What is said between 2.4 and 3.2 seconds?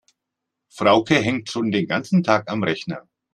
am Rechner.